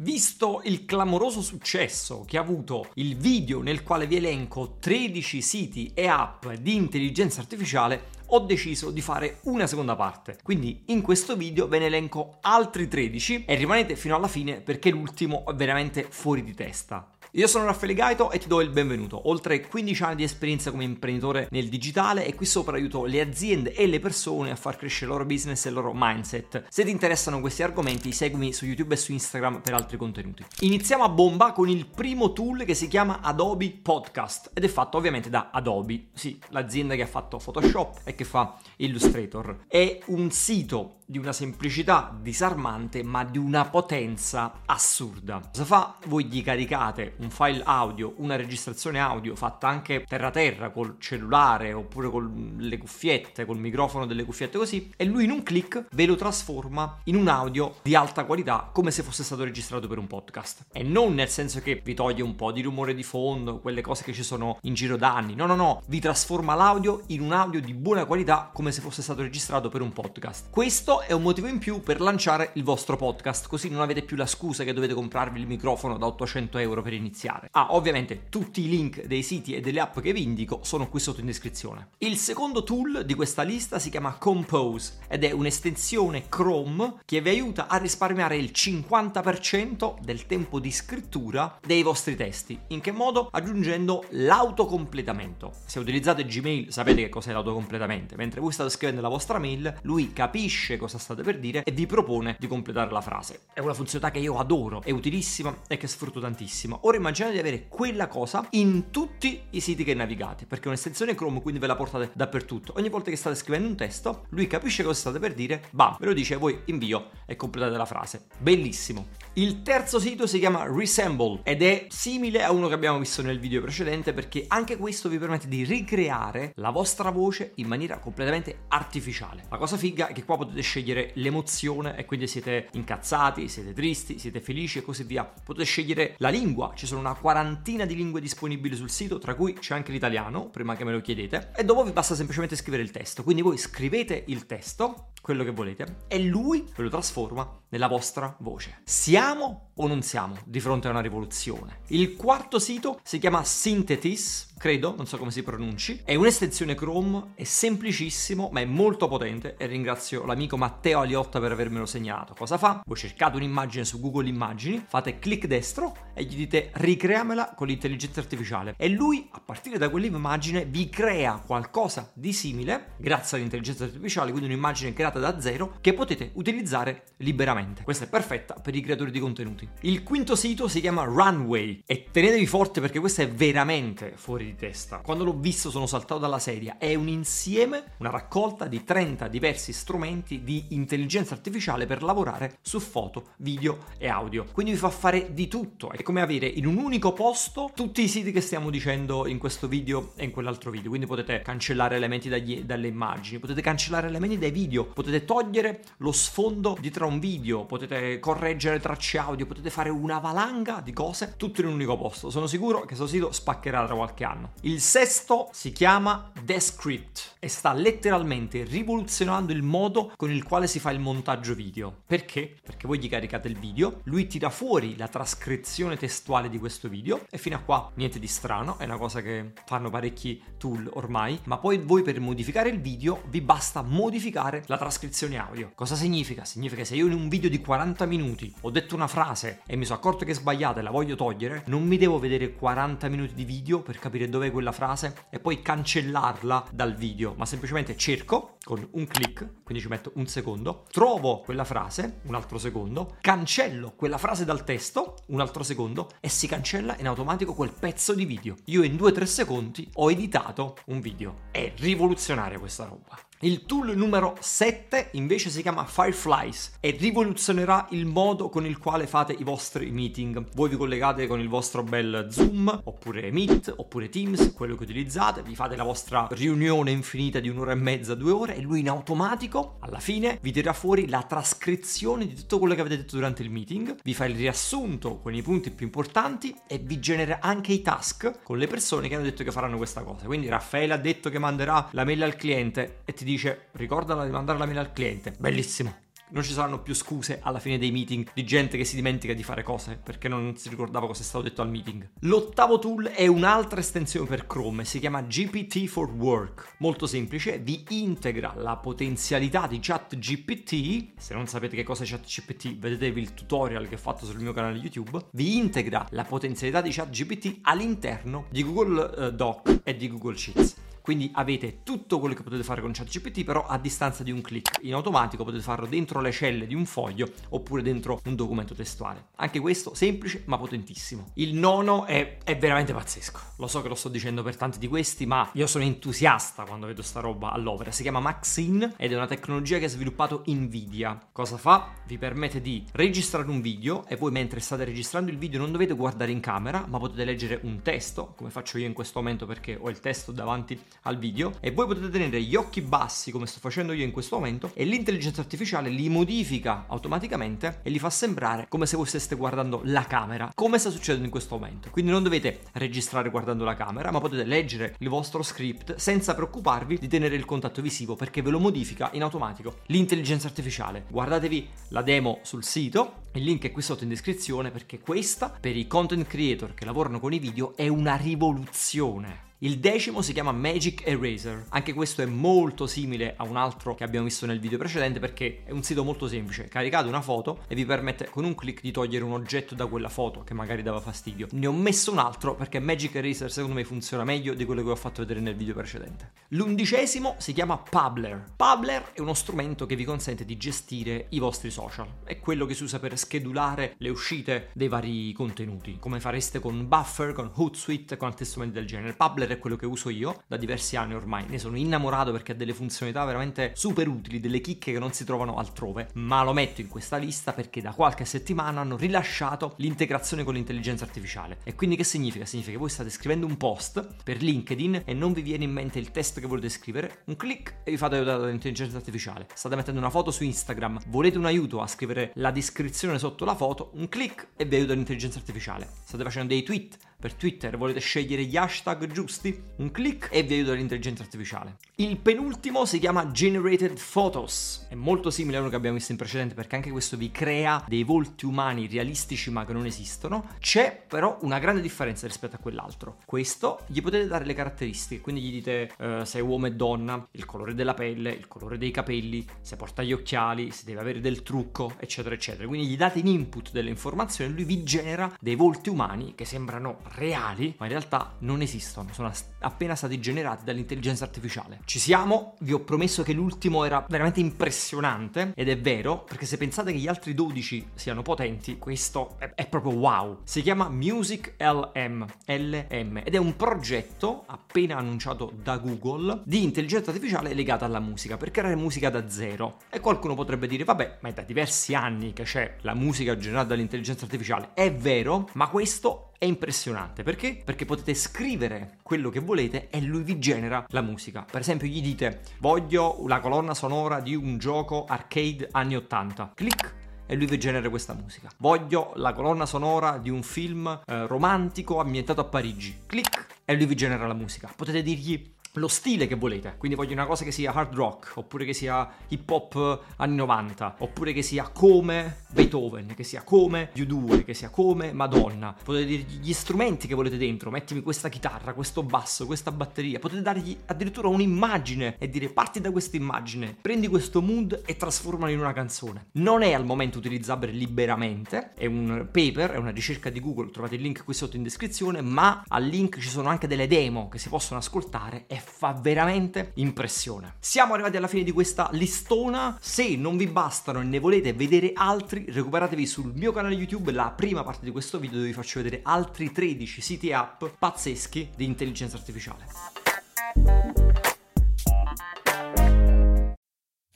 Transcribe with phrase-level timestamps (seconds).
[0.00, 5.90] Visto il clamoroso successo che ha avuto il video nel quale vi elenco 13 siti
[5.92, 10.38] e app di intelligenza artificiale, ho deciso di fare una seconda parte.
[10.44, 14.90] Quindi in questo video ve ne elenco altri 13 e rimanete fino alla fine perché
[14.90, 17.17] l'ultimo è veramente fuori di testa.
[17.32, 19.28] Io sono Raffaele Gaito e ti do il benvenuto.
[19.28, 23.74] Oltre 15 anni di esperienza come imprenditore nel digitale e qui sopra aiuto le aziende
[23.74, 26.64] e le persone a far crescere il loro business e il loro mindset.
[26.70, 30.42] Se ti interessano questi argomenti, seguimi su YouTube e su Instagram per altri contenuti.
[30.60, 34.96] Iniziamo a bomba con il primo tool che si chiama Adobe Podcast ed è fatto
[34.96, 39.64] ovviamente da Adobe, sì, l'azienda che ha fatto Photoshop e che fa Illustrator.
[39.68, 45.40] È un sito di una semplicità disarmante ma di una potenza assurda.
[45.50, 45.96] Cosa fa?
[46.06, 51.72] Voi gli caricate un file audio, una registrazione audio fatta anche terra terra col cellulare
[51.72, 56.06] oppure con le cuffiette, col microfono delle cuffiette così e lui in un clic ve
[56.06, 60.06] lo trasforma in un audio di alta qualità come se fosse stato registrato per un
[60.06, 60.66] podcast.
[60.72, 64.04] E non nel senso che vi toglie un po' di rumore di fondo, quelle cose
[64.04, 65.34] che ci sono in giro da anni.
[65.34, 69.02] No, no, no, vi trasforma l'audio in un audio di buona qualità come se fosse
[69.02, 70.50] stato registrato per un podcast.
[70.50, 74.16] Questo è un motivo in più per lanciare il vostro podcast, così non avete più
[74.16, 77.07] la scusa che dovete comprarvi il microfono da 800 euro per iniziare.
[77.52, 81.00] Ah, ovviamente tutti i link dei siti e delle app che vi indico sono qui
[81.00, 81.90] sotto in descrizione.
[81.98, 87.30] Il secondo tool di questa lista si chiama Compose ed è un'estensione Chrome che vi
[87.30, 92.58] aiuta a risparmiare il 50% del tempo di scrittura dei vostri testi.
[92.68, 93.28] In che modo?
[93.30, 95.52] Aggiungendo l'autocompletamento.
[95.64, 100.12] Se utilizzate Gmail sapete che cos'è l'autocompletamento, mentre voi state scrivendo la vostra mail, lui
[100.12, 103.46] capisce cosa state per dire e vi propone di completare la frase.
[103.52, 106.80] È una funzionalità che io adoro, è utilissima e che sfrutto tantissimo.
[106.82, 111.14] Ora immaginate di avere quella cosa in tutti i siti che navigate, perché è un'estensione
[111.14, 112.74] Chrome, quindi ve la portate dappertutto.
[112.76, 116.06] Ogni volta che state scrivendo un testo, lui capisce cosa state per dire, bam, ve
[116.06, 118.26] lo dice, voi invio e completate la frase.
[118.38, 119.08] Bellissimo.
[119.34, 123.38] Il terzo sito si chiama Resemble ed è simile a uno che abbiamo visto nel
[123.38, 128.64] video precedente perché anche questo vi permette di ricreare la vostra voce in maniera completamente
[128.68, 129.44] artificiale.
[129.48, 134.18] La cosa figa è che qua potete scegliere l'emozione e quindi siete incazzati, siete tristi,
[134.18, 135.24] siete felici e così via.
[135.24, 139.52] Potete scegliere la lingua, ci sono una quarantina di lingue disponibili sul sito, tra cui
[139.52, 142.90] c'è anche l'italiano, prima che me lo chiedete, e dopo vi basta semplicemente scrivere il
[142.90, 143.22] testo.
[143.22, 148.34] Quindi voi scrivete il testo, quello che volete, e lui ve lo trasforma nella vostra
[148.40, 148.80] voce.
[148.84, 151.80] Siamo o non siamo di fronte a una rivoluzione?
[151.88, 156.00] Il quarto sito si chiama Synthetis, credo, non so come si pronunci.
[156.04, 161.52] È un'estensione Chrome, è semplicissimo, ma è molto potente e ringrazio l'amico Matteo Aliotta per
[161.52, 162.34] avermelo segnalato.
[162.34, 162.82] Cosa fa?
[162.84, 168.20] Voi cercate un'immagine su Google Immagini, fate clic destro e gli dite ricreamela con l'intelligenza
[168.20, 174.32] artificiale e lui a partire da quell'immagine vi crea qualcosa di simile grazie all'intelligenza artificiale,
[174.32, 177.84] quindi un'immagine creata da zero che potete utilizzare liberamente.
[177.84, 179.68] Questa è perfetta per i creatori di contenuti.
[179.82, 184.56] Il quinto sito si chiama Runway e tenetevi forte perché questo è veramente fuori di
[184.56, 184.98] testa.
[184.98, 186.78] Quando l'ho visto sono saltato dalla sedia.
[186.78, 192.80] È un insieme, una raccolta di 30 diversi strumenti di intelligenza artificiale per lavorare su
[192.80, 194.46] foto, video e audio.
[194.52, 195.90] Quindi vi fa fare di tutto.
[195.90, 199.68] È come avere in un unico posto tutti i siti che stiamo dicendo in questo
[199.68, 200.88] video e in quell'altro video.
[200.88, 206.10] Quindi potete cancellare elementi dagli, dalle immagini, potete cancellare elementi dai video, potete togliere lo
[206.12, 211.34] sfondo dietro a un video potete correggere tracce audio, potete fare una valanga di cose
[211.36, 212.30] tutto in un unico posto.
[212.30, 214.52] Sono sicuro che questo sito spaccherà tra qualche anno.
[214.62, 220.78] Il sesto si chiama Descript e sta letteralmente rivoluzionando il modo con il quale si
[220.78, 221.94] fa il montaggio video.
[222.06, 222.56] Perché?
[222.64, 227.26] Perché voi gli caricate il video, lui tira fuori la trascrizione testuale di questo video
[227.30, 231.38] e fino a qua niente di strano, è una cosa che fanno parecchi tool ormai,
[231.44, 235.72] ma poi voi per modificare il video vi basta modificare la trascrizione audio.
[235.74, 236.44] Cosa significa?
[236.44, 239.76] Significa che se io in un video di 40 minuti ho detto una frase e
[239.76, 243.08] mi sono accorto che è sbagliata e la voglio togliere, non mi devo vedere 40
[243.08, 247.96] minuti di video per capire dov'è quella frase e poi cancellarla dal video, ma semplicemente
[247.96, 253.16] cerco con un clic, quindi ci metto un secondo, trovo quella frase, un altro secondo,
[253.22, 258.12] cancello quella frase dal testo, un altro secondo, e si cancella in automatico quel pezzo
[258.12, 258.56] di video.
[258.66, 261.44] Io in 2-3 secondi ho editato un video.
[261.50, 263.27] È rivoluzionaria questa roba.
[263.42, 269.06] Il tool numero 7 invece si chiama Fireflies e rivoluzionerà il modo con il quale
[269.06, 270.44] fate i vostri meeting.
[270.54, 275.42] Voi vi collegate con il vostro bel Zoom, oppure Meet, oppure Teams, quello che utilizzate,
[275.42, 278.88] vi fate la vostra riunione infinita di un'ora e mezza, due ore e lui in
[278.88, 283.44] automatico alla fine vi tirerà fuori la trascrizione di tutto quello che avete detto durante
[283.44, 287.72] il meeting, vi fa il riassunto con i punti più importanti e vi genera anche
[287.72, 290.26] i task con le persone che hanno detto che faranno questa cosa.
[290.26, 294.30] Quindi Raffaele ha detto che manderà la mail al cliente e ti dice ricordala di
[294.30, 295.34] mandare la mail al cliente.
[295.38, 299.32] Bellissimo non ci saranno più scuse alla fine dei meeting di gente che si dimentica
[299.32, 302.08] di fare cose perché non si ricordava cosa è stato detto al meeting.
[302.20, 306.76] L'ottavo tool è un'altra estensione per Chrome, si chiama GPT for Work.
[306.78, 311.12] Molto semplice, vi integra la potenzialità di ChatGPT.
[311.16, 314.52] Se non sapete che cosa è ChatGPT, vedetevi il tutorial che ho fatto sul mio
[314.52, 315.26] canale YouTube.
[315.32, 320.86] Vi integra la potenzialità di ChatGPT all'interno di Google eh, Doc e di Google Sheets.
[321.08, 324.80] Quindi avete tutto quello che potete fare con ChatGPT, però a distanza di un clic.
[324.82, 329.28] In automatico potete farlo dentro le celle di un foglio oppure dentro un documento testuale.
[329.36, 331.30] Anche questo semplice ma potentissimo.
[331.36, 333.40] Il nono è, è veramente pazzesco.
[333.56, 336.86] Lo so che lo sto dicendo per tanti di questi, ma io sono entusiasta quando
[336.86, 337.90] vedo sta roba all'opera.
[337.90, 341.28] Si chiama Maxine ed è una tecnologia che ha sviluppato Nvidia.
[341.32, 341.90] Cosa fa?
[342.04, 345.94] Vi permette di registrare un video e voi mentre state registrando il video non dovete
[345.94, 349.74] guardare in camera, ma potete leggere un testo, come faccio io in questo momento perché
[349.80, 353.60] ho il testo davanti al video e voi potete tenere gli occhi bassi come sto
[353.60, 358.66] facendo io in questo momento e l'intelligenza artificiale li modifica automaticamente e li fa sembrare
[358.68, 361.90] come se voi steste guardando la camera, come sta succedendo in questo momento.
[361.90, 366.98] Quindi non dovete registrare guardando la camera, ma potete leggere il vostro script senza preoccuparvi
[366.98, 371.04] di tenere il contatto visivo perché ve lo modifica in automatico l'intelligenza artificiale.
[371.08, 375.76] Guardatevi la demo sul sito, il link è qui sotto in descrizione perché questa per
[375.76, 379.47] i content creator che lavorano con i video è una rivoluzione.
[379.60, 381.64] Il decimo si chiama Magic Eraser.
[381.70, 385.62] Anche questo è molto simile a un altro che abbiamo visto nel video precedente perché
[385.64, 386.68] è un sito molto semplice.
[386.68, 390.08] Caricate una foto e vi permette con un clic di togliere un oggetto da quella
[390.08, 391.48] foto che magari dava fastidio.
[391.50, 394.90] Ne ho messo un altro perché Magic Eraser secondo me funziona meglio di quello che
[394.90, 396.34] ho fatto vedere nel video precedente.
[396.50, 398.44] L'undicesimo si chiama Publer.
[398.54, 402.06] Publer è uno strumento che vi consente di gestire i vostri social.
[402.22, 406.86] È quello che si usa per schedulare le uscite dei vari contenuti, come fareste con
[406.86, 409.14] Buffer, con Hootsuite, con altri strumenti del genere.
[409.14, 411.46] Publer Reader è quello che uso io da diversi anni ormai.
[411.48, 415.24] Ne sono innamorato perché ha delle funzionalità veramente super utili, delle chicche che non si
[415.24, 416.10] trovano altrove.
[416.14, 421.04] Ma lo metto in questa lista perché da qualche settimana hanno rilasciato l'integrazione con l'intelligenza
[421.04, 421.58] artificiale.
[421.64, 422.44] E quindi che significa?
[422.44, 425.98] Significa che voi state scrivendo un post per LinkedIn e non vi viene in mente
[425.98, 429.46] il testo che volete scrivere, un clic e vi fate aiutare dall'intelligenza artificiale.
[429.54, 433.54] State mettendo una foto su Instagram, volete un aiuto a scrivere la descrizione sotto la
[433.54, 435.88] foto, un clic e vi aiuta l'intelligenza artificiale.
[436.04, 440.54] State facendo dei tweet per Twitter volete scegliere gli hashtag giusti, un clic e vi
[440.54, 441.78] aiuta l'intelligenza artificiale.
[441.96, 446.18] Il penultimo si chiama Generated Photos, è molto simile a uno che abbiamo visto in
[446.18, 450.50] precedente perché anche questo vi crea dei volti umani realistici ma che non esistono.
[450.60, 453.16] C'è però una grande differenza rispetto a quell'altro.
[453.24, 457.26] Questo gli potete dare le caratteristiche, quindi gli dite uh, se è uomo e donna,
[457.32, 461.18] il colore della pelle, il colore dei capelli, se porta gli occhiali, se deve avere
[461.18, 462.68] del trucco, eccetera, eccetera.
[462.68, 466.44] Quindi gli date in input delle informazioni e lui vi genera dei volti umani che
[466.44, 471.80] sembrano reali, ma in realtà non esistono, sono appena stati generati dall'intelligenza artificiale.
[471.84, 476.56] Ci siamo, vi ho promesso che l'ultimo era veramente impressionante ed è vero, perché se
[476.56, 480.40] pensate che gli altri 12 siano potenti, questo è, è proprio wow.
[480.44, 487.10] Si chiama Music LM, LM ed è un progetto appena annunciato da Google di intelligenza
[487.10, 489.78] artificiale legata alla musica, per creare musica da zero.
[489.90, 493.68] E qualcuno potrebbe dire, vabbè, ma è da diversi anni che c'è la musica generata
[493.68, 494.70] dall'intelligenza artificiale.
[494.74, 497.60] È vero, ma questo è impressionante perché?
[497.64, 501.44] Perché potete scrivere quello che volete e lui vi genera la musica.
[501.50, 506.52] Per esempio, gli dite: Voglio la colonna sonora di un gioco arcade anni 80.
[506.54, 506.94] Clic
[507.26, 508.48] e lui vi genera questa musica.
[508.58, 513.00] Voglio la colonna sonora di un film eh, romantico ambientato a Parigi.
[513.06, 514.72] Clic e lui vi genera la musica.
[514.74, 516.74] Potete dirgli lo stile che volete.
[516.78, 520.96] Quindi voglio una cosa che sia hard rock, oppure che sia hip hop anni 90,
[520.98, 525.74] oppure che sia come Beethoven, che sia come U2, che sia come Madonna.
[525.82, 530.18] Potete dirgli gli strumenti che volete dentro, mettimi questa chitarra, questo basso, questa batteria.
[530.18, 535.52] Potete dargli addirittura un'immagine e dire parti da questa immagine, prendi questo mood e trasformalo
[535.52, 536.28] in una canzone.
[536.32, 540.94] Non è al momento utilizzabile liberamente, è un paper, è una ricerca di Google, trovate
[540.94, 544.38] il link qui sotto in descrizione, ma al link ci sono anche delle demo che
[544.38, 547.54] si possono ascoltare e fa veramente impressione.
[547.58, 551.92] Siamo arrivati alla fine di questa listona, se non vi bastano e ne volete vedere
[551.94, 555.82] altri, recuperatevi sul mio canale YouTube la prima parte di questo video dove vi faccio
[555.82, 559.66] vedere altri 13 siti app pazzeschi di intelligenza artificiale.